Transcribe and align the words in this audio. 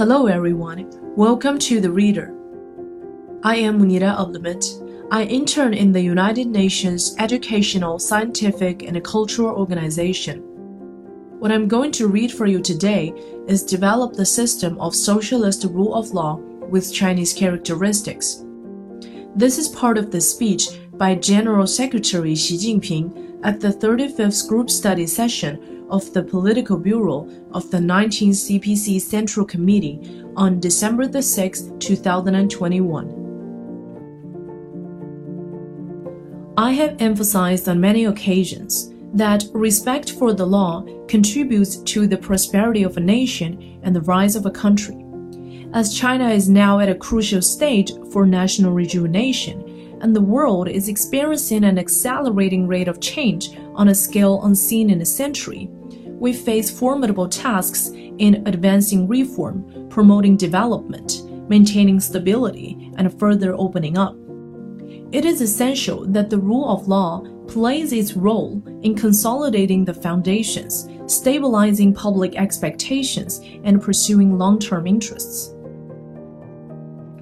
Hello, 0.00 0.28
everyone. 0.28 0.88
Welcome 1.14 1.58
to 1.58 1.78
The 1.78 1.90
Reader. 1.90 2.34
I 3.42 3.56
am 3.56 3.78
Munira 3.78 4.16
Abdulmit. 4.16 4.64
I 5.12 5.24
intern 5.24 5.74
in 5.74 5.92
the 5.92 6.00
United 6.00 6.46
Nations 6.46 7.14
Educational, 7.18 7.98
Scientific, 7.98 8.82
and 8.82 9.04
Cultural 9.04 9.54
Organization. 9.54 10.38
What 11.38 11.52
I'm 11.52 11.68
going 11.68 11.92
to 11.92 12.08
read 12.08 12.32
for 12.32 12.46
you 12.46 12.62
today 12.62 13.12
is 13.46 13.62
Develop 13.62 14.14
the 14.14 14.24
System 14.24 14.80
of 14.80 14.94
Socialist 14.94 15.64
Rule 15.64 15.94
of 15.94 16.12
Law 16.12 16.36
with 16.36 16.94
Chinese 16.94 17.34
Characteristics. 17.34 18.42
This 19.36 19.58
is 19.58 19.68
part 19.68 19.98
of 19.98 20.10
the 20.10 20.22
speech 20.22 20.80
by 20.94 21.14
General 21.14 21.66
Secretary 21.66 22.34
Xi 22.34 22.56
Jinping 22.56 23.38
at 23.44 23.60
the 23.60 23.68
35th 23.68 24.48
Group 24.48 24.70
Study 24.70 25.06
session 25.06 25.79
of 25.90 26.12
the 26.12 26.22
Political 26.22 26.78
Bureau 26.78 27.28
of 27.52 27.70
the 27.70 27.78
19th 27.78 28.60
CPC 28.60 29.00
Central 29.00 29.44
Committee 29.44 30.22
on 30.36 30.60
December 30.60 31.20
6, 31.20 31.62
2021. 31.78 33.20
I 36.56 36.72
have 36.72 37.00
emphasized 37.00 37.68
on 37.68 37.80
many 37.80 38.04
occasions 38.04 38.92
that 39.14 39.44
respect 39.52 40.12
for 40.12 40.32
the 40.32 40.46
law 40.46 40.84
contributes 41.08 41.76
to 41.78 42.06
the 42.06 42.18
prosperity 42.18 42.82
of 42.82 42.96
a 42.96 43.00
nation 43.00 43.80
and 43.82 43.94
the 43.96 44.02
rise 44.02 44.36
of 44.36 44.46
a 44.46 44.50
country. 44.50 45.04
As 45.72 45.94
China 45.94 46.28
is 46.30 46.48
now 46.48 46.78
at 46.78 46.88
a 46.88 46.94
crucial 46.94 47.42
stage 47.42 47.92
for 48.12 48.26
national 48.26 48.72
rejuvenation, 48.72 49.98
and 50.00 50.14
the 50.14 50.20
world 50.20 50.68
is 50.68 50.88
experiencing 50.88 51.64
an 51.64 51.78
accelerating 51.78 52.66
rate 52.66 52.88
of 52.88 53.00
change 53.00 53.50
on 53.80 53.88
a 53.88 53.94
scale 53.94 54.44
unseen 54.44 54.90
in 54.90 55.00
a 55.00 55.06
century, 55.06 55.70
we 56.04 56.34
face 56.34 56.70
formidable 56.70 57.26
tasks 57.26 57.88
in 57.94 58.46
advancing 58.46 59.08
reform, 59.08 59.88
promoting 59.88 60.36
development, 60.36 61.22
maintaining 61.48 61.98
stability, 61.98 62.92
and 62.98 63.18
further 63.18 63.54
opening 63.54 63.96
up. 63.96 64.14
It 65.12 65.24
is 65.24 65.40
essential 65.40 66.04
that 66.08 66.28
the 66.28 66.36
rule 66.36 66.68
of 66.68 66.88
law 66.88 67.22
plays 67.48 67.94
its 67.94 68.12
role 68.12 68.62
in 68.82 68.94
consolidating 68.94 69.86
the 69.86 69.94
foundations, 69.94 70.86
stabilizing 71.06 71.94
public 71.94 72.36
expectations, 72.36 73.40
and 73.64 73.80
pursuing 73.80 74.36
long 74.36 74.58
term 74.58 74.86
interests. 74.86 75.54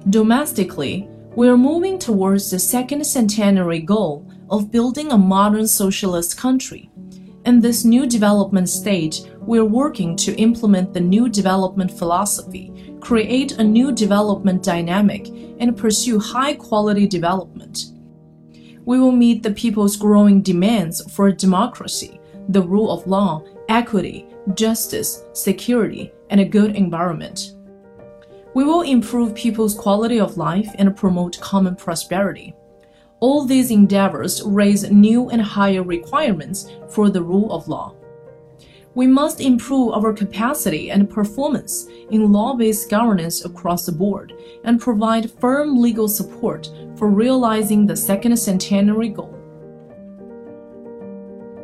Domestically, 0.09 1.07
we 1.37 1.47
are 1.47 1.57
moving 1.57 1.97
towards 1.97 2.51
the 2.51 2.59
second 2.59 3.05
centenary 3.05 3.79
goal 3.79 4.29
of 4.49 4.71
building 4.71 5.11
a 5.11 5.17
modern 5.17 5.67
socialist 5.67 6.37
country 6.37 6.89
in 7.45 7.61
this 7.61 7.85
new 7.85 8.05
development 8.05 8.69
stage, 8.69 9.21
we're 9.39 9.65
working 9.65 10.15
to 10.17 10.35
implement 10.35 10.93
the 10.93 10.99
new 10.99 11.29
development 11.29 11.89
philosophy, 11.89 12.95
create 12.99 13.53
a 13.53 13.63
new 13.63 13.91
development 13.91 14.61
dynamic, 14.61 15.27
and 15.59 15.77
pursue 15.77 16.19
high 16.19 16.53
quality 16.53 17.07
development. 17.07 17.93
We 18.85 18.99
will 18.99 19.11
meet 19.11 19.41
the 19.41 19.51
people's 19.51 19.95
growing 19.95 20.41
demands 20.41 21.01
for 21.11 21.31
democracy, 21.31 22.19
the 22.49 22.61
rule 22.61 22.91
of 22.91 23.07
law, 23.07 23.43
equity, 23.69 24.27
justice, 24.53 25.23
security, 25.33 26.11
and 26.29 26.41
a 26.41 26.45
good 26.45 26.75
environment. 26.75 27.55
We 28.53 28.63
will 28.63 28.81
improve 28.81 29.33
people's 29.33 29.75
quality 29.75 30.19
of 30.19 30.37
life 30.37 30.69
and 30.75 30.95
promote 30.95 31.39
common 31.39 31.75
prosperity. 31.75 32.53
All 33.19 33.45
these 33.45 33.69
endeavors 33.69 34.41
raise 34.43 34.89
new 34.89 35.29
and 35.29 35.41
higher 35.41 35.83
requirements 35.83 36.71
for 36.89 37.09
the 37.09 37.21
rule 37.21 37.51
of 37.51 37.67
law. 37.67 37.93
We 38.95 39.07
must 39.07 39.41
improve 39.41 39.93
our 39.93 40.13
capacity 40.13 40.89
and 40.89 41.09
performance 41.09 41.87
in 42.11 42.31
law 42.31 42.55
based 42.55 42.89
governance 42.89 43.45
across 43.45 43.85
the 43.85 43.91
board 43.91 44.33
and 44.63 44.79
provide 44.79 45.31
firm 45.31 45.81
legal 45.81 46.07
support 46.07 46.69
for 46.95 47.09
realizing 47.09 47.85
the 47.85 47.95
second 47.95 48.37
centenary 48.37 49.09
goal. 49.09 49.35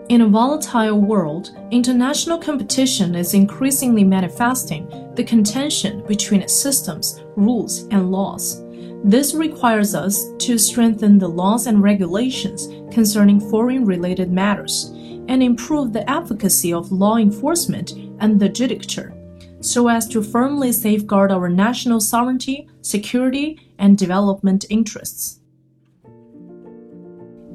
In 0.09 0.21
a 0.21 0.27
volatile 0.27 1.01
world, 1.01 1.49
international 1.71 2.37
competition 2.37 3.15
is 3.15 3.33
increasingly 3.33 4.03
manifesting 4.03 4.87
the 5.15 5.23
contention 5.23 6.05
between 6.05 6.47
systems, 6.47 7.23
rules, 7.35 7.87
and 7.87 8.11
laws. 8.11 8.64
This 9.05 9.35
requires 9.35 9.93
us 9.93 10.31
to 10.39 10.57
strengthen 10.57 11.19
the 11.19 11.27
laws 11.29 11.67
and 11.67 11.83
regulations 11.83 12.67
concerning 12.91 13.39
foreign 13.39 13.85
related 13.85 14.31
matters 14.31 14.91
and 15.27 15.43
improve 15.43 15.93
the 15.93 16.09
efficacy 16.09 16.73
of 16.73 16.91
law 16.91 17.17
enforcement 17.17 17.91
and 18.19 18.39
the 18.39 18.49
judicature 18.49 19.15
so 19.61 19.87
as 19.87 20.07
to 20.07 20.23
firmly 20.23 20.71
safeguard 20.71 21.31
our 21.31 21.49
national 21.49 21.99
sovereignty, 22.01 22.67
security, 22.81 23.59
and 23.77 23.95
development 23.95 24.65
interests. 24.71 25.39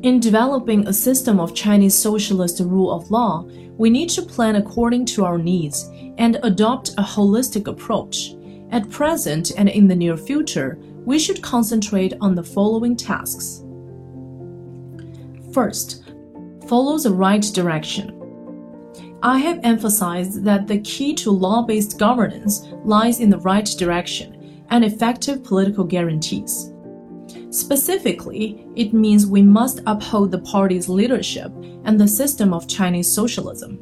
In 0.03 0.21
developing 0.21 0.87
a 0.87 0.93
system 0.93 1.41
of 1.41 1.55
Chinese 1.55 1.95
socialist 1.95 2.61
rule 2.61 2.93
of 2.93 3.11
law, 3.11 3.43
we 3.77 3.91
need 3.91 4.09
to 4.11 4.23
plan 4.23 4.55
according 4.55 5.05
to 5.07 5.25
our 5.25 5.37
needs 5.37 5.91
and 6.17 6.39
adopt 6.45 6.91
a 6.91 7.03
holistic 7.03 7.67
approach. 7.67 8.35
At 8.71 8.89
present 8.89 9.51
and 9.59 9.69
in 9.69 9.89
the 9.89 9.97
near 9.97 10.17
future, 10.17 10.79
we 11.05 11.19
should 11.19 11.43
concentrate 11.43 12.15
on 12.21 12.35
the 12.35 12.43
following 12.43 12.97
tasks. 12.97 13.65
First, 15.53 16.13
follow 16.69 16.99
the 16.99 17.13
right 17.13 17.43
direction. 17.43 18.17
I 19.23 19.39
have 19.39 19.61
emphasized 19.63 20.45
that 20.45 20.67
the 20.67 20.81
key 20.81 21.15
to 21.17 21.31
law 21.31 21.63
based 21.63 21.99
governance 21.99 22.69
lies 22.85 23.21
in 23.21 23.29
the 23.29 23.39
right 23.41 23.69
direction 23.79 24.65
and 24.71 24.85
effective 24.85 25.45
political 25.45 25.85
guarantees. 25.85 26.73
Specifically, 27.51 28.67
it 28.77 28.95
means 28.95 29.27
we 29.27 29.43
must 29.43 29.83
uphold 29.87 30.31
the 30.31 30.39
party's 30.39 30.89
leadership 30.89 31.53
and 31.85 31.99
the 31.99 32.07
system 32.07 32.55
of 32.55 32.69
Chinese 32.69 33.11
socialism, 33.11 33.79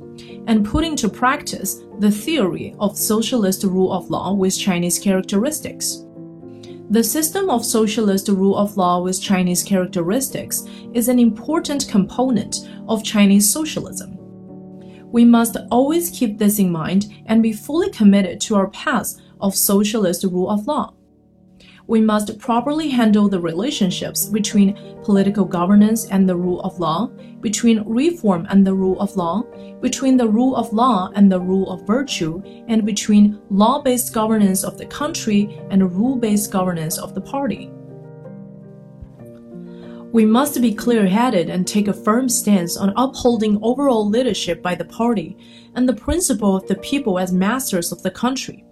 and 0.47 0.65
put 0.65 0.85
into 0.85 1.09
practice 1.09 1.83
the 1.99 2.11
theory 2.11 2.75
of 2.79 2.97
socialist 2.97 3.65
rule 3.65 3.93
of 3.93 4.09
law 4.09 4.33
with 4.33 4.59
Chinese 4.59 4.99
characteristics. 4.99 6.05
The 6.91 7.05
system 7.05 7.51
of 7.51 7.67
socialist 7.67 8.29
rule 8.29 8.57
of 8.57 8.79
law 8.79 9.03
with 9.03 9.21
Chinese 9.21 9.63
characteristics 9.63 10.65
is 10.95 11.09
an 11.09 11.19
important 11.19 11.87
component 11.87 12.67
of 12.89 13.05
Chinese 13.05 13.53
socialism. 13.53 14.17
We 15.11 15.27
must 15.27 15.59
always 15.71 16.11
keep 16.11 16.39
this 16.39 16.59
in 16.59 16.73
mind 16.73 17.13
and 17.27 17.43
be 17.43 17.53
fully 17.53 17.91
committed 17.91 18.41
to 18.43 18.57
our 18.57 18.69
path 18.69 19.15
of 19.39 19.55
socialist 19.55 20.25
rule 20.25 20.49
of 20.49 20.67
law 20.67 20.95
we 21.89 22.03
must 22.03 22.39
properly 22.39 22.91
handle 22.91 23.31
the 23.31 23.41
relationships 23.41 24.27
between 24.27 24.79
political 25.03 25.47
governance 25.47 26.05
and 26.11 26.29
the 26.29 26.37
rule 26.37 26.61
of 26.61 26.79
law, 26.79 27.07
between 27.41 27.83
reform 27.87 28.47
and 28.51 28.65
the 28.65 28.75
rule 28.75 29.01
of 29.01 29.17
law, 29.17 29.43
between 29.81 30.19
the 30.19 30.29
rule 30.29 30.55
of 30.55 30.71
law 30.71 31.11
and 31.15 31.33
the 31.33 31.41
rule 31.41 31.71
of 31.71 31.87
virtue, 31.87 32.43
and 32.69 32.85
between 32.85 33.41
law 33.49 33.81
based 33.81 34.13
governance 34.13 34.65
of 34.65 34.77
the 34.77 34.85
country 34.85 35.59
and 35.71 35.97
rule 35.97 36.17
based 36.17 36.53
governance 36.53 36.99
of 36.99 37.15
the 37.15 37.23
party. 37.23 37.71
We 40.13 40.27
must 40.27 40.61
be 40.61 40.75
clear 40.75 41.07
headed 41.07 41.49
and 41.49 41.67
take 41.67 41.89
a 41.89 41.93
firm 41.95 42.29
stance 42.29 42.77
on 42.77 42.93
upholding 42.97 43.59
overall 43.63 44.07
leadership 44.07 44.63
by 44.63 44.75
the 44.75 44.85
party 44.85 45.39
and 45.75 45.89
the 45.89 45.95
principle 45.95 46.55
of 46.55 46.67
the 46.67 46.77
people 46.77 47.19
as 47.19 47.33
masters 47.33 47.93
of 47.93 48.03
the 48.03 48.11
country. 48.11 48.68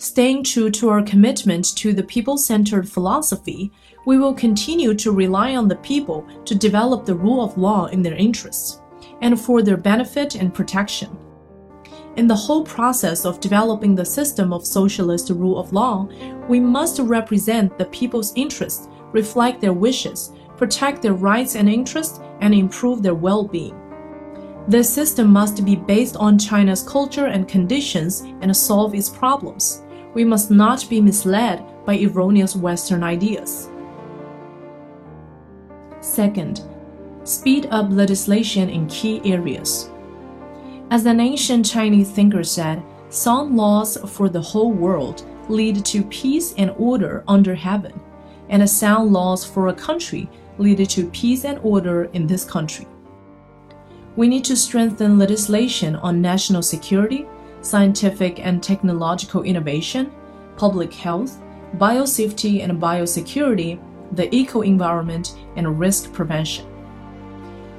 Staying 0.00 0.44
true 0.44 0.70
to 0.70 0.88
our 0.88 1.02
commitment 1.02 1.76
to 1.76 1.92
the 1.92 2.02
people 2.02 2.38
centered 2.38 2.88
philosophy, 2.88 3.70
we 4.06 4.16
will 4.16 4.32
continue 4.32 4.94
to 4.94 5.12
rely 5.12 5.56
on 5.56 5.68
the 5.68 5.76
people 5.76 6.26
to 6.46 6.54
develop 6.54 7.04
the 7.04 7.14
rule 7.14 7.44
of 7.44 7.58
law 7.58 7.84
in 7.84 8.00
their 8.00 8.14
interests 8.14 8.80
and 9.20 9.38
for 9.38 9.60
their 9.60 9.76
benefit 9.76 10.36
and 10.36 10.54
protection. 10.54 11.18
In 12.16 12.26
the 12.26 12.34
whole 12.34 12.64
process 12.64 13.26
of 13.26 13.40
developing 13.40 13.94
the 13.94 14.06
system 14.06 14.54
of 14.54 14.66
socialist 14.66 15.28
rule 15.28 15.58
of 15.58 15.74
law, 15.74 16.08
we 16.48 16.60
must 16.60 16.98
represent 17.00 17.76
the 17.76 17.84
people's 17.84 18.32
interests, 18.36 18.88
reflect 19.12 19.60
their 19.60 19.74
wishes, 19.74 20.32
protect 20.56 21.02
their 21.02 21.12
rights 21.12 21.56
and 21.56 21.68
interests, 21.68 22.20
and 22.40 22.54
improve 22.54 23.02
their 23.02 23.14
well 23.14 23.46
being. 23.46 23.78
This 24.66 24.88
system 24.88 25.28
must 25.28 25.62
be 25.62 25.76
based 25.76 26.16
on 26.16 26.38
China's 26.38 26.82
culture 26.82 27.26
and 27.26 27.46
conditions 27.46 28.22
and 28.40 28.56
solve 28.56 28.94
its 28.94 29.10
problems 29.10 29.82
we 30.14 30.24
must 30.24 30.50
not 30.50 30.86
be 30.88 31.00
misled 31.00 31.64
by 31.84 31.98
erroneous 31.98 32.56
Western 32.56 33.02
ideas. 33.02 33.68
Second, 36.00 36.62
speed 37.24 37.68
up 37.70 37.90
legislation 37.90 38.68
in 38.68 38.86
key 38.86 39.20
areas. 39.24 39.90
As 40.90 41.06
an 41.06 41.20
ancient 41.20 41.64
Chinese 41.66 42.10
thinker 42.10 42.42
said, 42.42 42.82
sound 43.10 43.56
laws 43.56 43.96
for 44.10 44.28
the 44.28 44.40
whole 44.40 44.72
world 44.72 45.24
lead 45.48 45.84
to 45.84 46.02
peace 46.04 46.54
and 46.56 46.70
order 46.78 47.24
under 47.28 47.54
heaven, 47.54 47.92
and 48.48 48.68
sound 48.68 49.12
laws 49.12 49.44
for 49.44 49.68
a 49.68 49.74
country 49.74 50.28
lead 50.58 50.88
to 50.88 51.10
peace 51.10 51.44
and 51.44 51.58
order 51.62 52.04
in 52.12 52.26
this 52.26 52.44
country. 52.44 52.86
We 54.16 54.28
need 54.28 54.44
to 54.44 54.56
strengthen 54.56 55.18
legislation 55.18 55.96
on 55.96 56.20
national 56.20 56.62
security, 56.62 57.26
scientific 57.62 58.44
and 58.44 58.62
technological 58.62 59.42
innovation, 59.42 60.12
public 60.56 60.92
health, 60.92 61.40
biosafety 61.76 62.62
and 62.62 62.80
biosecurity, 62.80 63.80
the 64.12 64.34
eco 64.34 64.62
environment, 64.62 65.38
and 65.56 65.78
risk 65.78 66.12
prevention. 66.12 66.66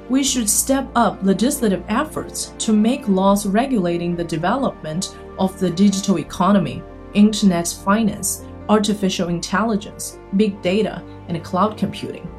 We 0.10 0.24
should 0.24 0.50
step 0.50 0.90
up 0.96 1.20
legislative 1.24 1.84
efforts 1.88 2.54
to 2.60 2.74
make 2.74 3.08
laws 3.08 3.46
regulating 3.46 4.16
the 4.16 4.24
development 4.24 5.18
of 5.40 5.60
the 5.60 5.70
digital 5.70 6.20
economy, 6.20 6.84
internet 7.14 7.68
finance, 7.84 8.46
artificial 8.70 9.28
intelligence, 9.28 10.20
big 10.38 10.62
data, 10.62 11.04
and 11.28 11.44
cloud 11.44 11.78
computing. 11.78 12.31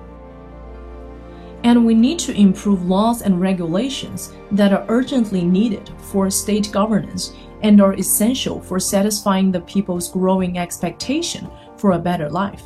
And 1.64 1.86
we 1.86 1.94
need 1.94 2.18
to 2.20 2.32
improve 2.32 2.86
laws 2.86 3.22
and 3.22 3.40
regulations 3.40 4.32
that 4.50 4.72
are 4.72 4.84
urgently 4.88 5.44
needed 5.44 5.90
for 5.98 6.28
state 6.30 6.70
governance 6.72 7.34
and 7.62 7.80
are 7.80 7.94
essential 7.94 8.60
for 8.60 8.80
satisfying 8.80 9.52
the 9.52 9.60
people's 9.60 10.10
growing 10.10 10.58
expectation 10.58 11.48
for 11.76 11.92
a 11.92 11.98
better 11.98 12.28
life. 12.28 12.64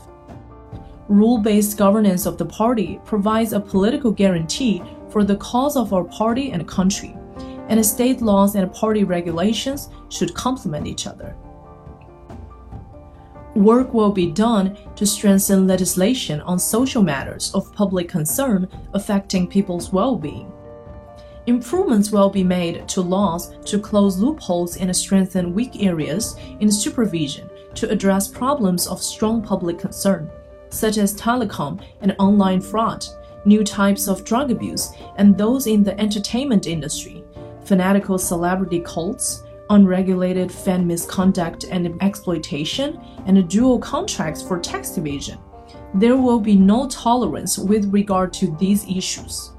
Rule 1.09 1.39
based 1.39 1.77
governance 1.77 2.27
of 2.27 2.39
the 2.39 2.47
party 2.47 2.99
provides 3.05 3.53
a 3.53 3.61
political 3.61 4.11
guarantee 4.11 4.83
for 5.11 5.25
the 5.25 5.37
cause 5.37 5.77
of 5.77 5.93
our 5.93 6.05
party 6.05 6.51
and 6.51 6.67
country, 6.67 7.15
and 7.69 7.85
state 7.85 8.23
laws 8.23 8.55
and 8.57 8.73
party 8.73 9.05
regulations 9.05 9.91
should 10.09 10.35
complement 10.35 10.87
each 10.87 11.07
other 11.07 11.37
work 13.57 13.95
will 13.95 14.13
be 14.13 14.31
done 14.31 14.77
to 14.97 15.07
strengthen 15.07 15.67
legislation 15.67 16.41
on 16.43 16.59
social 16.59 17.03
matters 17.03 17.51
of 17.55 17.73
public 17.73 18.09
concern 18.09 18.69
affecting 18.93 19.47
people's 19.47 19.93
well 19.93 20.17
being. 20.17 20.53
Improvements 21.47 22.11
will 22.11 22.29
be 22.29 22.43
made 22.43 22.89
to 22.89 23.01
laws 23.01 23.57
to 23.65 23.79
close 23.79 24.19
loopholes 24.19 24.77
and 24.77 24.95
strengthen 24.95 25.55
weak 25.55 25.83
areas 25.83 26.37
in 26.61 26.71
supervision 26.71 27.49
to 27.75 27.89
address 27.89 28.27
problems 28.27 28.87
of 28.89 29.03
strong 29.03 29.41
public 29.43 29.79
concern, 29.79 30.29
such 30.71 30.99
as 30.99 31.15
telecom 31.15 31.81
and 32.01 32.17
online 32.19 32.61
fraud, 32.61 33.07
new 33.45 33.63
types 33.63 34.09
of 34.09 34.25
drug 34.25 34.51
abuse, 34.51 34.93
and 35.17 35.39
those 35.39 35.69
in 35.69 35.85
the 35.85 35.99
entertainment 36.01 36.67
industry, 36.67 37.23
fanatical 37.65 38.19
celebrity 38.19 38.81
cults, 38.81 39.45
unregulated 39.71 40.51
fan 40.51 40.87
misconduct 40.87 41.65
and 41.65 42.01
exploitation, 42.03 43.01
and 43.27 43.49
dual 43.49 43.79
contracts 43.79 44.43
for 44.43 44.59
tax 44.59 44.97
evasion. 44.99 45.39
There 45.95 46.17
will 46.17 46.41
be 46.41 46.57
no 46.57 46.89
tolerance 46.89 47.59
with 47.59 47.93
regard 47.93 48.33
to 48.35 48.55
these 48.57 48.85
issues. 48.89 49.53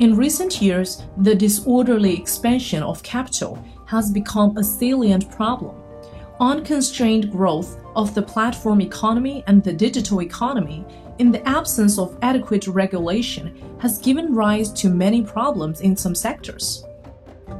In 0.00 0.16
recent 0.16 0.60
years, 0.60 1.04
the 1.18 1.34
disorderly 1.34 2.16
expansion 2.16 2.82
of 2.82 3.02
capital 3.02 3.62
has 3.86 4.10
become 4.10 4.56
a 4.56 4.64
salient 4.64 5.30
problem. 5.30 5.76
Unconstrained 6.40 7.30
growth 7.30 7.78
of 7.94 8.12
the 8.12 8.22
platform 8.22 8.80
economy 8.80 9.44
and 9.46 9.62
the 9.62 9.72
digital 9.72 10.20
economy, 10.20 10.84
in 11.20 11.30
the 11.30 11.48
absence 11.48 11.96
of 11.96 12.18
adequate 12.22 12.66
regulation, 12.66 13.54
has 13.78 14.00
given 14.00 14.34
rise 14.34 14.72
to 14.72 14.88
many 14.88 15.22
problems 15.22 15.80
in 15.80 15.96
some 15.96 16.14
sectors. 16.14 16.84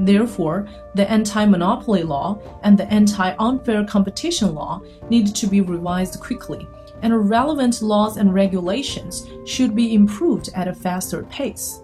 Therefore, 0.00 0.68
the 0.94 1.10
anti 1.10 1.44
monopoly 1.46 2.02
law 2.02 2.38
and 2.62 2.76
the 2.76 2.90
anti 2.92 3.34
unfair 3.38 3.84
competition 3.84 4.54
law 4.54 4.82
need 5.10 5.34
to 5.34 5.46
be 5.46 5.60
revised 5.60 6.20
quickly, 6.20 6.66
and 7.02 7.28
relevant 7.28 7.82
laws 7.82 8.16
and 8.16 8.34
regulations 8.34 9.28
should 9.44 9.74
be 9.74 9.94
improved 9.94 10.50
at 10.54 10.68
a 10.68 10.74
faster 10.74 11.22
pace. 11.24 11.82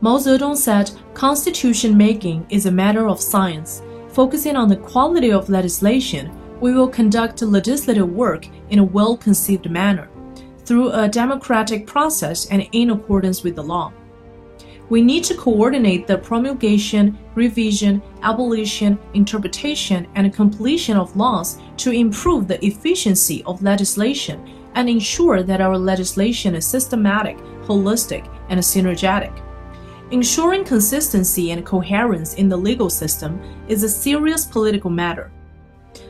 Mao 0.00 0.16
Zedong 0.16 0.56
said, 0.56 0.90
Constitution 1.14 1.96
making 1.96 2.46
is 2.48 2.66
a 2.66 2.72
matter 2.72 3.06
of 3.08 3.20
science. 3.20 3.82
Focusing 4.08 4.56
on 4.56 4.68
the 4.68 4.76
quality 4.76 5.30
of 5.30 5.50
legislation, 5.50 6.30
we 6.58 6.72
will 6.72 6.88
conduct 6.88 7.42
legislative 7.42 8.08
work 8.08 8.46
in 8.70 8.78
a 8.78 8.84
well 8.84 9.16
conceived 9.16 9.70
manner, 9.70 10.08
through 10.64 10.90
a 10.90 11.08
democratic 11.08 11.86
process 11.86 12.46
and 12.46 12.66
in 12.72 12.90
accordance 12.90 13.42
with 13.42 13.56
the 13.56 13.62
law 13.62 13.92
we 14.90 15.00
need 15.00 15.22
to 15.24 15.34
coordinate 15.34 16.06
the 16.06 16.18
promulgation, 16.18 17.16
revision, 17.36 18.02
abolition, 18.22 18.98
interpretation, 19.14 20.06
and 20.16 20.34
completion 20.34 20.96
of 20.96 21.16
laws 21.16 21.58
to 21.76 21.92
improve 21.92 22.48
the 22.48 22.62
efficiency 22.66 23.42
of 23.46 23.62
legislation 23.62 24.44
and 24.74 24.88
ensure 24.88 25.42
that 25.44 25.60
our 25.60 25.78
legislation 25.78 26.54
is 26.56 26.66
systematic, 26.66 27.38
holistic, 27.62 28.28
and 28.48 28.60
synergetic. 28.60 29.32
Ensuring 30.10 30.64
consistency 30.64 31.52
and 31.52 31.64
coherence 31.64 32.34
in 32.34 32.48
the 32.48 32.56
legal 32.56 32.90
system 32.90 33.40
is 33.68 33.84
a 33.84 33.88
serious 33.88 34.44
political 34.44 34.90
matter. 34.90 35.30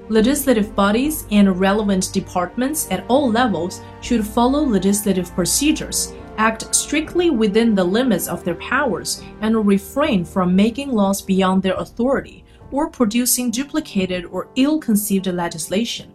Legislative 0.09 0.75
bodies 0.75 1.27
and 1.31 1.61
relevant 1.61 2.13
departments 2.13 2.91
at 2.91 3.05
all 3.09 3.31
levels 3.31 3.83
should 4.01 4.27
follow 4.27 4.63
legislative 4.63 5.31
procedures 5.35 6.15
act 6.41 6.75
strictly 6.75 7.29
within 7.29 7.75
the 7.75 7.85
limits 7.85 8.27
of 8.27 8.43
their 8.45 8.55
powers 8.55 9.23
and 9.43 9.67
refrain 9.67 10.25
from 10.25 10.57
making 10.57 10.91
laws 10.91 11.21
beyond 11.21 11.63
their 11.63 11.75
authority 11.75 12.45
or 12.71 12.89
producing 12.89 13.51
duplicated 13.51 14.25
or 14.25 14.49
ill 14.57 14.79
conceived 14.81 15.27
legislation. 15.27 16.15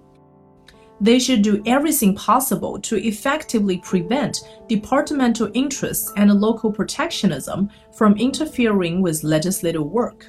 They 1.00 1.20
should 1.20 1.44
do 1.44 1.62
everything 1.68 2.16
possible 2.16 2.80
to 2.80 2.96
effectively 2.96 3.78
prevent 3.78 4.40
departmental 4.68 5.52
interests 5.54 6.12
and 6.18 6.42
local 6.42 6.72
protectionism 6.72 7.70
from 7.94 8.18
interfering 8.18 9.04
with 9.04 9.24
legislative 9.24 9.86
work. 9.86 10.26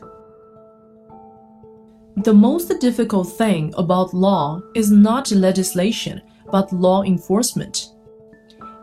The 2.18 2.34
most 2.34 2.68
difficult 2.80 3.28
thing 3.28 3.72
about 3.78 4.12
law 4.12 4.60
is 4.74 4.90
not 4.90 5.30
legislation, 5.30 6.20
but 6.52 6.70
law 6.70 7.02
enforcement. 7.02 7.95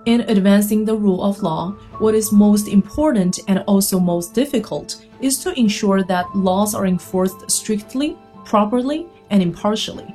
In 0.06 0.20
advancing 0.22 0.84
the 0.84 0.98
rule 0.98 1.24
of 1.24 1.42
law, 1.42 1.72
what 2.00 2.14
is 2.14 2.34
most 2.34 2.68
important 2.68 3.40
and 3.48 3.60
also 3.60 4.02
most 4.02 4.34
difficult 4.34 5.06
is 5.22 5.40
to 5.40 5.58
ensure 5.58 6.04
that 6.04 6.36
laws 6.36 6.76
are 6.76 6.86
enforced 6.86 7.50
strictly, 7.50 8.18
properly, 8.44 9.08
and 9.30 9.42
impartially, 9.42 10.14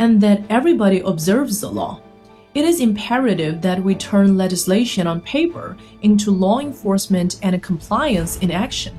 and 0.00 0.20
that 0.20 0.42
everybody 0.50 1.00
observes 1.00 1.62
the 1.62 1.70
law. 1.70 2.02
It 2.54 2.66
is 2.66 2.80
imperative 2.80 3.62
that 3.62 3.82
we 3.82 3.94
turn 3.94 4.36
legislation 4.36 5.06
on 5.06 5.22
paper 5.22 5.78
into 6.02 6.30
law 6.30 6.58
enforcement 6.58 7.38
and 7.42 7.62
compliance 7.62 8.36
in 8.40 8.50
action. 8.50 8.98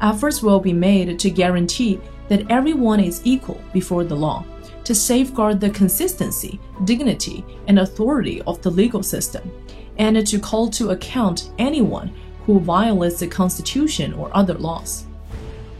Efforts 0.00 0.42
will 0.42 0.58
be 0.58 0.72
made 0.72 1.20
to 1.20 1.30
guarantee 1.30 2.00
that 2.28 2.50
everyone 2.50 2.98
is 2.98 3.20
equal 3.24 3.60
before 3.72 4.02
the 4.02 4.16
law 4.16 4.44
to 4.84 4.94
safeguard 4.94 5.60
the 5.60 5.70
consistency, 5.70 6.60
dignity, 6.84 7.44
and 7.68 7.78
authority 7.78 8.42
of 8.42 8.60
the 8.62 8.70
legal 8.70 9.02
system, 9.02 9.50
and 9.98 10.26
to 10.26 10.38
call 10.38 10.68
to 10.70 10.90
account 10.90 11.50
anyone 11.58 12.12
who 12.46 12.60
violates 12.60 13.20
the 13.20 13.26
Constitution 13.26 14.12
or 14.14 14.30
other 14.36 14.54
laws. 14.54 15.06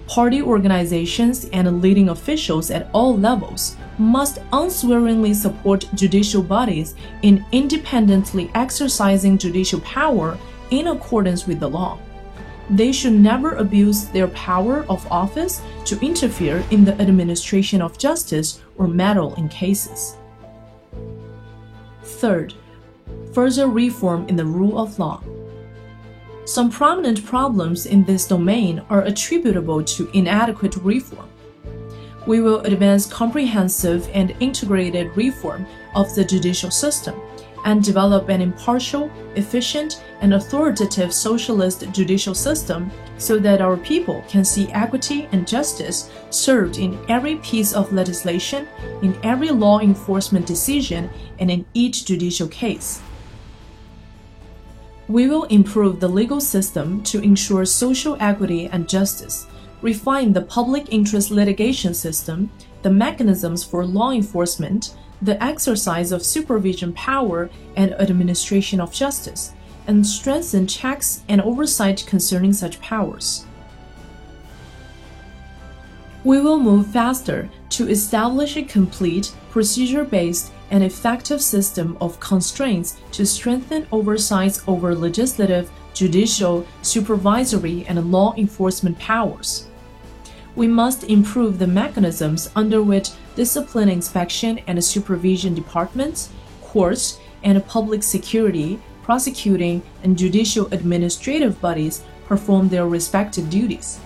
Party 0.07 0.43
organizations 0.43 1.49
and 1.53 1.81
leading 1.81 2.11
officials 2.11 2.71
at 2.71 2.89
all 2.93 3.17
levels 3.17 3.77
must 3.99 4.39
unswervingly 4.53 5.33
support 5.33 5.87
judicial 5.95 6.43
bodies 6.43 6.95
in 7.23 7.45
independently 7.53 8.51
exercising 8.55 9.39
judicial 9.39 9.81
power 9.81 10.37
in 10.71 10.89
accordance 10.89 11.47
with 11.47 11.61
the 11.61 11.69
law 11.69 11.99
they 12.71 12.93
should 12.93 13.13
never 13.13 13.55
abuse 13.57 14.05
their 14.07 14.29
power 14.29 14.85
of 14.89 15.07
office 15.11 15.61
to 15.85 16.01
interfere 16.01 16.65
in 16.71 16.85
the 16.85 17.01
administration 17.01 17.83
of 17.83 17.99
justice 17.99 18.61
or 18.77 18.87
meddle 18.87 19.35
in 19.35 19.49
cases. 19.49 20.17
Third, 22.03 22.55
further 23.33 23.67
reform 23.67 24.27
in 24.29 24.37
the 24.37 24.47
rule 24.47 24.79
of 24.79 24.99
law. 24.99 25.23
Some 26.47 26.71
prominent 26.71 27.25
problems 27.25 27.87
in 27.87 28.05
this 28.05 28.27
domain 28.27 28.83
are 28.91 29.03
attributable 29.03 29.83
to 29.83 30.11
inadequate 30.13 30.77
reform. 30.77 31.29
We 32.27 32.41
will 32.41 32.61
advance 32.61 33.07
comprehensive 33.07 34.09
and 34.15 34.35
integrated 34.41 35.15
reform 35.17 35.67
of 35.95 36.15
the 36.15 36.25
judicial 36.25 36.71
system 36.71 37.15
and 37.65 37.83
develop 37.83 38.29
an 38.29 38.41
impartial, 38.41 39.11
efficient, 39.37 40.05
and 40.21 40.35
authoritative 40.35 41.13
socialist 41.13 41.91
judicial 41.93 42.35
system 42.35 42.91
so 43.19 43.39
that 43.39 43.61
our 43.61 43.77
people 43.77 44.25
can 44.29 44.45
see 44.45 44.69
equity 44.73 45.29
and 45.33 45.47
justice 45.47 46.11
served 46.31 46.79
in 46.79 46.99
every 47.09 47.37
piece 47.37 47.73
of 47.73 47.93
legislation, 47.93 48.69
in 49.03 49.19
every 49.23 49.51
law 49.51 49.81
enforcement 49.81 50.47
decision, 50.47 51.09
and 51.39 51.51
in 51.51 51.65
each 51.75 52.05
judicial 52.05 52.49
case. 52.49 53.01
We 55.09 55.29
will 55.29 55.45
improve 55.45 56.01
the 56.01 56.09
legal 56.09 56.41
system 56.41 57.03
to 57.05 57.21
ensure 57.21 57.65
social 57.65 58.17
equity 58.21 58.67
and 58.67 58.89
justice, 58.89 59.47
refine 59.83 60.33
the 60.33 60.41
public 60.41 60.87
interest 60.91 61.31
litigation 61.31 61.93
system, 61.93 62.51
the 62.83 62.91
mechanisms 62.91 63.63
for 63.63 63.85
law 63.85 64.13
enforcement, 64.13 64.97
the 65.25 65.43
exercise 65.43 66.13
of 66.13 66.25
supervision 66.25 66.93
power 66.93 67.51
and 67.77 67.93
administration 67.95 68.81
of 68.81 68.93
justice, 68.93 69.53
and 69.87 70.07
strengthen 70.07 70.67
checks 70.67 71.23
and 71.29 71.41
oversight 71.41 72.05
concerning 72.07 72.53
such 72.53 72.81
powers. 72.81 73.47
We 76.25 76.41
will 76.41 76.59
move 76.59 76.87
faster 76.87 77.51
to 77.71 77.89
establish 77.89 78.57
a 78.57 78.63
complete, 78.63 79.35
procedure 79.51 80.05
based, 80.05 80.53
and 80.71 80.83
effective 80.83 81.41
system 81.43 81.97
of 82.01 82.19
constraints 82.21 82.97
to 83.13 83.27
strengthen 83.27 83.87
oversight 83.93 84.59
over 84.67 84.95
legislative, 84.95 85.71
judicial, 85.93 86.67
supervisory, 86.83 87.85
and 87.87 88.11
law 88.11 88.35
enforcement 88.37 88.99
powers. 88.99 89.69
We 90.57 90.69
must 90.69 91.05
improve 91.05 91.59
the 91.59 91.67
mechanisms 91.67 92.51
under 92.55 92.81
which 92.83 93.11
discipline 93.35 93.89
inspection 93.89 94.61
and 94.67 94.83
supervision 94.85 95.55
departments, 95.55 96.31
courts, 96.63 97.19
and 97.43 97.67
public 97.67 98.03
security, 98.03 98.79
prosecuting, 99.03 99.83
and 100.03 100.17
judicial 100.17 100.69
administrative 100.73 101.61
bodies 101.61 102.03
perform 102.27 102.69
their 102.69 102.87
respective 102.87 103.51
duties. 103.51 103.99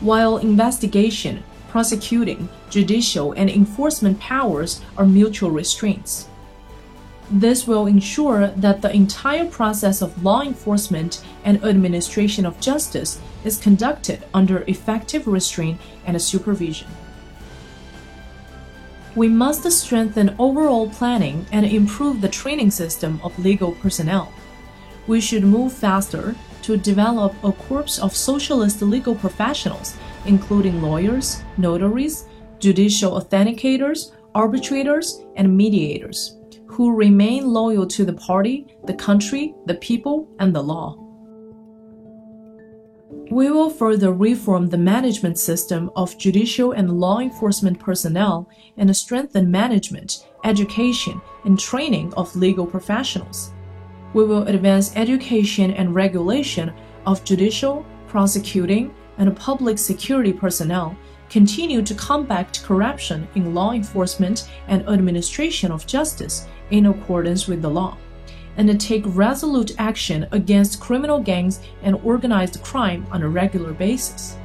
While 0.00 0.36
investigation, 0.36 1.42
prosecuting, 1.68 2.48
judicial, 2.70 3.32
and 3.32 3.48
enforcement 3.48 4.20
powers 4.20 4.82
are 4.96 5.06
mutual 5.06 5.50
restraints. 5.50 6.28
This 7.30 7.66
will 7.66 7.86
ensure 7.86 8.48
that 8.48 8.82
the 8.82 8.94
entire 8.94 9.46
process 9.46 10.00
of 10.00 10.22
law 10.22 10.42
enforcement 10.42 11.24
and 11.44 11.62
administration 11.64 12.46
of 12.46 12.60
justice 12.60 13.20
is 13.44 13.58
conducted 13.58 14.22
under 14.32 14.64
effective 14.68 15.26
restraint 15.26 15.80
and 16.06 16.20
supervision. 16.20 16.88
We 19.14 19.28
must 19.28 19.70
strengthen 19.72 20.36
overall 20.38 20.88
planning 20.90 21.46
and 21.50 21.66
improve 21.66 22.20
the 22.20 22.28
training 22.28 22.70
system 22.70 23.20
of 23.24 23.38
legal 23.38 23.72
personnel. 23.72 24.32
We 25.06 25.20
should 25.20 25.44
move 25.44 25.72
faster 25.72 26.34
to 26.62 26.76
develop 26.76 27.34
a 27.42 27.52
corps 27.52 27.98
of 28.00 28.14
socialist 28.14 28.82
legal 28.82 29.14
professionals 29.14 29.96
including 30.26 30.82
lawyers, 30.82 31.42
notaries, 31.56 32.26
judicial 32.58 33.20
authenticators, 33.20 34.12
arbitrators, 34.34 35.22
and 35.36 35.56
mediators, 35.56 36.35
who 36.76 36.94
remain 36.94 37.46
loyal 37.46 37.86
to 37.86 38.04
the 38.04 38.12
party, 38.12 38.66
the 38.84 38.92
country, 38.92 39.54
the 39.64 39.76
people, 39.76 40.28
and 40.40 40.54
the 40.54 40.62
law. 40.62 40.94
We 43.30 43.50
will 43.50 43.70
further 43.70 44.12
reform 44.12 44.68
the 44.68 44.76
management 44.76 45.38
system 45.38 45.90
of 45.96 46.18
judicial 46.18 46.72
and 46.72 47.00
law 47.00 47.20
enforcement 47.20 47.80
personnel 47.80 48.50
and 48.76 48.94
strengthen 48.94 49.50
management, 49.50 50.26
education, 50.44 51.22
and 51.46 51.58
training 51.58 52.12
of 52.12 52.36
legal 52.36 52.66
professionals. 52.66 53.52
We 54.12 54.24
will 54.24 54.46
advance 54.46 54.94
education 54.96 55.70
and 55.70 55.94
regulation 55.94 56.74
of 57.06 57.24
judicial, 57.24 57.86
prosecuting, 58.06 58.94
and 59.16 59.34
public 59.34 59.78
security 59.78 60.34
personnel 60.34 60.94
continue 61.28 61.82
to 61.82 61.94
combat 61.94 62.60
corruption 62.64 63.26
in 63.34 63.54
law 63.54 63.72
enforcement 63.72 64.48
and 64.68 64.88
administration 64.88 65.72
of 65.72 65.86
justice 65.86 66.46
in 66.70 66.86
accordance 66.86 67.46
with 67.46 67.62
the 67.62 67.70
law, 67.70 67.96
and 68.56 68.80
take 68.80 69.02
resolute 69.06 69.72
action 69.78 70.26
against 70.32 70.80
criminal 70.80 71.20
gangs 71.20 71.60
and 71.82 71.96
organized 72.04 72.62
crime 72.62 73.06
on 73.10 73.22
a 73.22 73.28
regular 73.28 73.72
basis. 73.72 74.36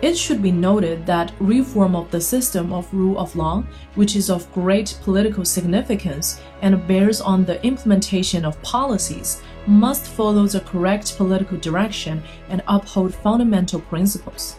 It 0.00 0.16
should 0.16 0.40
be 0.40 0.52
noted 0.52 1.06
that 1.06 1.32
reform 1.40 1.96
of 1.96 2.08
the 2.12 2.20
system 2.20 2.72
of 2.72 2.92
rule 2.94 3.18
of 3.18 3.34
law, 3.34 3.64
which 3.96 4.14
is 4.14 4.30
of 4.30 4.52
great 4.54 4.96
political 5.02 5.44
significance 5.44 6.40
and 6.62 6.86
bears 6.86 7.20
on 7.20 7.44
the 7.44 7.60
implementation 7.66 8.44
of 8.44 8.62
policies, 8.62 9.42
must 9.66 10.06
follow 10.06 10.46
the 10.46 10.60
correct 10.60 11.16
political 11.16 11.58
direction 11.58 12.22
and 12.48 12.62
uphold 12.68 13.12
fundamental 13.12 13.80
principles. 13.80 14.56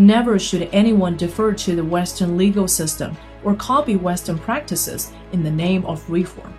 Never 0.00 0.38
should 0.38 0.70
anyone 0.72 1.18
defer 1.18 1.52
to 1.52 1.76
the 1.76 1.84
Western 1.84 2.38
legal 2.38 2.66
system 2.66 3.18
or 3.44 3.54
copy 3.54 3.96
Western 3.96 4.38
practices 4.38 5.12
in 5.32 5.42
the 5.42 5.50
name 5.50 5.84
of 5.84 6.08
reform. 6.08 6.54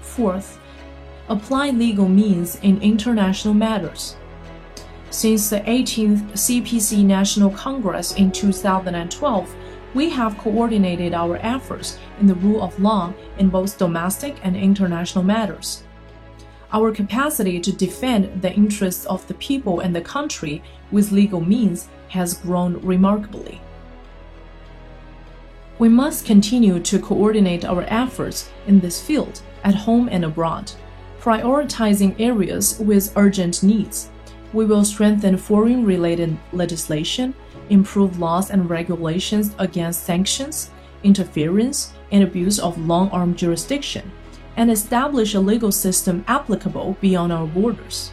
Fourth, 0.00 0.58
apply 1.28 1.70
legal 1.70 2.08
means 2.08 2.56
in 2.62 2.82
international 2.82 3.54
matters. 3.54 4.16
Since 5.10 5.48
the 5.50 5.60
18th 5.60 6.32
CPC 6.32 7.04
National 7.04 7.50
Congress 7.50 8.10
in 8.16 8.32
2012, 8.32 9.54
we 9.94 10.10
have 10.10 10.38
coordinated 10.38 11.14
our 11.14 11.36
efforts 11.36 12.00
in 12.18 12.26
the 12.26 12.34
rule 12.34 12.64
of 12.64 12.80
law 12.80 13.14
in 13.38 13.48
both 13.48 13.78
domestic 13.78 14.40
and 14.42 14.56
international 14.56 15.22
matters. 15.22 15.84
Our 16.72 16.92
capacity 16.92 17.58
to 17.60 17.72
defend 17.72 18.42
the 18.42 18.52
interests 18.52 19.04
of 19.06 19.26
the 19.26 19.34
people 19.34 19.80
and 19.80 19.94
the 19.94 20.00
country 20.00 20.62
with 20.92 21.10
legal 21.10 21.40
means 21.40 21.88
has 22.08 22.34
grown 22.34 22.80
remarkably. 22.80 23.60
We 25.78 25.88
must 25.88 26.26
continue 26.26 26.78
to 26.78 26.98
coordinate 26.98 27.64
our 27.64 27.82
efforts 27.88 28.50
in 28.66 28.80
this 28.80 29.00
field 29.00 29.40
at 29.64 29.74
home 29.74 30.08
and 30.12 30.24
abroad, 30.24 30.70
prioritizing 31.20 32.14
areas 32.20 32.78
with 32.78 33.12
urgent 33.16 33.62
needs. 33.62 34.10
We 34.52 34.64
will 34.64 34.84
strengthen 34.84 35.36
foreign 35.38 35.84
related 35.84 36.36
legislation 36.52 37.34
improve 37.70 38.18
laws 38.18 38.50
and 38.50 38.68
regulations 38.68 39.54
against 39.58 40.04
sanctions, 40.04 40.70
interference, 41.02 41.92
and 42.12 42.22
abuse 42.24 42.58
of 42.58 42.76
long 42.78 43.08
arm 43.10 43.34
jurisdiction, 43.34 44.10
and 44.60 44.70
establish 44.70 45.34
a 45.34 45.40
legal 45.40 45.72
system 45.72 46.22
applicable 46.28 46.96
beyond 47.00 47.32
our 47.32 47.46
borders. 47.46 48.12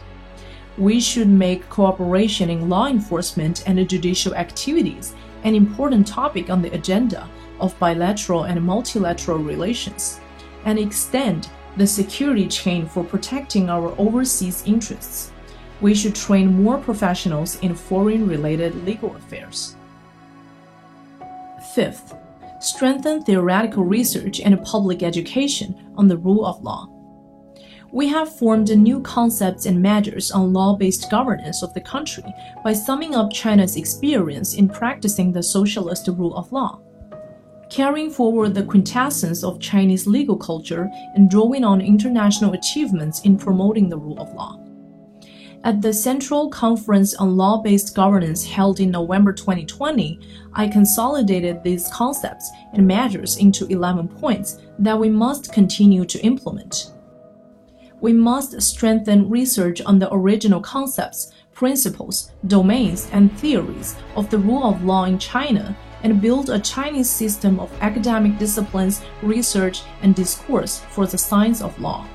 We 0.78 0.98
should 0.98 1.28
make 1.28 1.68
cooperation 1.68 2.48
in 2.48 2.68
law 2.68 2.86
enforcement 2.86 3.62
and 3.66 3.88
judicial 3.88 4.34
activities 4.34 5.14
an 5.44 5.54
important 5.54 6.06
topic 6.06 6.48
on 6.48 6.62
the 6.62 6.74
agenda 6.74 7.28
of 7.60 7.78
bilateral 7.78 8.44
and 8.44 8.64
multilateral 8.64 9.38
relations, 9.38 10.20
and 10.64 10.78
extend 10.78 11.48
the 11.76 11.86
security 11.86 12.48
chain 12.48 12.86
for 12.86 13.04
protecting 13.04 13.68
our 13.68 13.94
overseas 13.98 14.64
interests 14.66 15.32
we 15.80 15.94
should 15.94 16.14
train 16.14 16.62
more 16.62 16.78
professionals 16.78 17.58
in 17.60 17.74
foreign 17.74 18.26
related 18.26 18.74
legal 18.84 19.14
affairs. 19.14 19.76
Fifth, 21.74 22.14
strengthen 22.60 23.22
theoretical 23.22 23.84
research 23.84 24.40
and 24.40 24.62
public 24.64 25.02
education 25.02 25.92
on 25.96 26.08
the 26.08 26.16
rule 26.16 26.44
of 26.44 26.62
law. 26.62 26.88
We 27.90 28.06
have 28.08 28.36
formed 28.36 28.68
new 28.76 29.00
concepts 29.00 29.64
and 29.64 29.80
measures 29.80 30.30
on 30.30 30.52
law 30.52 30.76
based 30.76 31.10
governance 31.10 31.62
of 31.62 31.72
the 31.72 31.80
country 31.80 32.24
by 32.62 32.74
summing 32.74 33.14
up 33.14 33.32
China's 33.32 33.76
experience 33.76 34.54
in 34.54 34.68
practicing 34.68 35.32
the 35.32 35.42
socialist 35.42 36.06
rule 36.08 36.36
of 36.36 36.52
law. 36.52 36.80
Carrying 37.70 38.10
forward 38.10 38.54
the 38.54 38.62
quintessence 38.62 39.42
of 39.42 39.60
Chinese 39.60 40.06
legal 40.06 40.36
culture 40.36 40.90
and 41.14 41.30
drawing 41.30 41.64
on 41.64 41.80
international 41.80 42.52
achievements 42.52 43.20
in 43.22 43.38
promoting 43.38 43.88
the 43.88 43.98
rule 43.98 44.20
of 44.20 44.32
law. 44.34 44.58
At 45.64 45.82
the 45.82 45.92
Central 45.92 46.48
Conference 46.50 47.14
on 47.14 47.36
Law 47.36 47.60
Based 47.60 47.94
Governance 47.94 48.46
held 48.46 48.78
in 48.78 48.92
November 48.92 49.32
2020, 49.32 50.20
I 50.52 50.68
consolidated 50.68 51.64
these 51.64 51.90
concepts 51.92 52.48
and 52.72 52.86
measures 52.86 53.38
into 53.38 53.66
11 53.66 54.06
points 54.06 54.60
that 54.78 54.98
we 54.98 55.08
must 55.08 55.52
continue 55.52 56.04
to 56.04 56.20
implement. 56.20 56.92
We 58.00 58.12
must 58.12 58.62
strengthen 58.62 59.28
research 59.28 59.80
on 59.80 59.98
the 59.98 60.12
original 60.14 60.60
concepts, 60.60 61.32
principles, 61.52 62.30
domains, 62.46 63.08
and 63.12 63.36
theories 63.40 63.96
of 64.14 64.30
the 64.30 64.38
rule 64.38 64.64
of 64.64 64.84
law 64.84 65.04
in 65.04 65.18
China 65.18 65.76
and 66.04 66.22
build 66.22 66.50
a 66.50 66.60
Chinese 66.60 67.10
system 67.10 67.58
of 67.58 67.72
academic 67.80 68.38
disciplines, 68.38 69.02
research, 69.22 69.82
and 70.02 70.14
discourse 70.14 70.78
for 70.90 71.04
the 71.06 71.18
science 71.18 71.60
of 71.60 71.78
law 71.80 72.06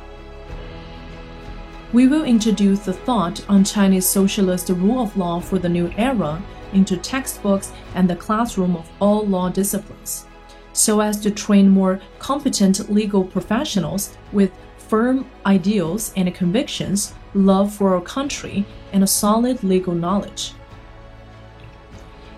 we 1.94 2.08
will 2.08 2.24
introduce 2.24 2.80
the 2.80 2.92
thought 2.92 3.48
on 3.48 3.64
Chinese 3.64 4.08
socialist 4.08 4.70
rule 4.70 5.04
of 5.04 5.16
law 5.16 5.40
for 5.40 5.60
the 5.60 5.70
new 5.70 5.94
era 5.96 6.42
into 6.74 6.98
textbooks 6.98 7.72
and 7.94 8.10
the 8.10 8.16
classroom 8.16 8.76
of 8.76 8.90
all 9.00 9.28
law 9.28 9.48
disciplines, 9.48 10.26
so 10.74 11.00
as 11.00 11.20
to 11.22 11.30
train 11.30 11.70
more 11.70 12.02
competent 12.18 12.92
legal 12.92 13.24
professionals 13.24 14.18
with 14.32 14.52
firm 14.80 15.24
ideals 15.46 16.12
and 16.18 16.34
convictions, 16.34 17.14
love 17.36 17.72
for 17.72 17.94
our 17.94 18.02
country, 18.02 18.66
and 18.92 19.04
a 19.04 19.08
solid 19.08 19.64
legal 19.64 19.94
knowledge. 19.94 20.54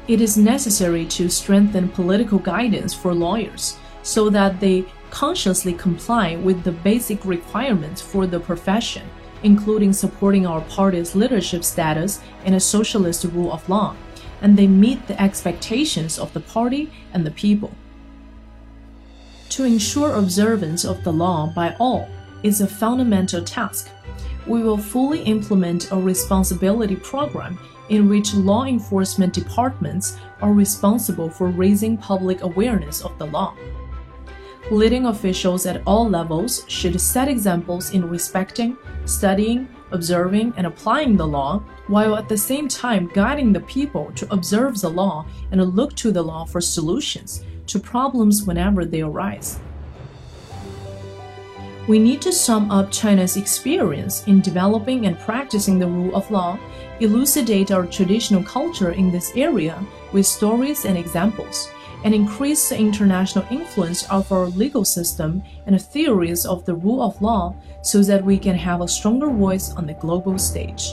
It 0.09 0.19
is 0.19 0.37
necessary 0.37 1.05
to 1.05 1.29
strengthen 1.29 1.87
political 1.87 2.39
guidance 2.39 2.93
for 2.93 3.13
lawyers 3.13 3.77
so 4.03 4.29
that 4.31 4.59
they 4.59 4.85
consciously 5.11 5.73
comply 5.73 6.35
with 6.35 6.63
the 6.63 6.73
basic 6.73 7.23
requirements 7.23 8.01
for 8.01 8.27
the 8.27 8.39
profession 8.39 9.09
including 9.43 9.93
supporting 9.93 10.45
our 10.45 10.61
party's 10.61 11.15
leadership 11.15 11.63
status 11.63 12.21
in 12.45 12.53
a 12.53 12.59
socialist 12.59 13.23
rule 13.25 13.51
of 13.51 13.67
law, 13.69 13.95
and 14.41 14.57
they 14.57 14.67
meet 14.67 15.07
the 15.07 15.21
expectations 15.21 16.17
of 16.19 16.33
the 16.33 16.39
party 16.39 16.91
and 17.13 17.25
the 17.25 17.31
people. 17.31 17.71
To 19.49 19.63
ensure 19.63 20.15
observance 20.15 20.83
of 20.83 21.03
the 21.03 21.13
law 21.13 21.51
by 21.55 21.75
all 21.79 22.09
is 22.43 22.61
a 22.61 22.67
fundamental 22.67 23.43
task. 23.43 23.89
we 24.47 24.61
will 24.61 24.77
fully 24.77 25.23
implement 25.23 25.91
a 25.91 25.95
responsibility 25.95 26.95
program 26.95 27.57
in 27.89 28.09
which 28.09 28.33
law 28.33 28.65
enforcement 28.65 29.33
departments 29.33 30.17
are 30.41 30.53
responsible 30.53 31.29
for 31.29 31.47
raising 31.47 31.97
public 31.97 32.41
awareness 32.41 33.01
of 33.01 33.17
the 33.17 33.25
law. 33.25 33.55
Leading 34.71 35.05
officials 35.05 35.67
at 35.67 35.83
all 35.85 36.09
levels 36.09 36.65
should 36.67 36.99
set 36.99 37.27
examples 37.27 37.93
in 37.93 38.09
respecting, 38.09 38.75
studying, 39.05 39.67
observing, 39.91 40.51
and 40.57 40.65
applying 40.65 41.15
the 41.15 41.27
law, 41.27 41.59
while 41.85 42.15
at 42.15 42.27
the 42.27 42.37
same 42.37 42.67
time 42.67 43.07
guiding 43.13 43.53
the 43.53 43.59
people 43.61 44.11
to 44.15 44.31
observe 44.33 44.81
the 44.81 44.89
law 44.89 45.23
and 45.51 45.61
look 45.75 45.95
to 45.95 46.11
the 46.11 46.21
law 46.21 46.45
for 46.45 46.59
solutions 46.59 47.45
to 47.67 47.77
problems 47.77 48.43
whenever 48.43 48.85
they 48.85 49.01
arise. 49.01 49.59
We 51.87 51.99
need 51.99 52.19
to 52.23 52.31
sum 52.31 52.71
up 52.71 52.91
China's 52.91 53.37
experience 53.37 54.25
in 54.25 54.41
developing 54.41 55.05
and 55.05 55.19
practicing 55.19 55.77
the 55.77 55.85
rule 55.85 56.15
of 56.15 56.31
law, 56.31 56.57
elucidate 57.01 57.69
our 57.69 57.85
traditional 57.85 58.41
culture 58.41 58.93
in 58.93 59.11
this 59.11 59.31
area 59.35 59.79
with 60.11 60.25
stories 60.25 60.85
and 60.85 60.97
examples 60.97 61.69
and 62.05 62.13
increase 62.13 62.69
the 62.69 62.77
international 62.77 63.45
influence 63.49 64.07
of 64.11 64.31
our 64.31 64.45
legal 64.45 64.85
system 64.85 65.41
and 65.65 65.81
theories 65.81 66.45
of 66.45 66.63
the 66.63 66.75
rule 66.75 67.01
of 67.01 67.19
law 67.19 67.53
so 67.81 68.01
that 68.03 68.23
we 68.23 68.37
can 68.37 68.55
have 68.55 68.79
a 68.81 68.87
stronger 68.87 69.29
voice 69.29 69.73
on 69.73 69.87
the 69.87 69.93
global 69.95 70.37
stage. 70.37 70.91